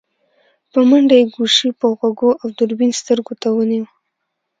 [0.71, 3.85] په منډه يې ګوشي په غوږو او دوربين سترګو ته ونيو.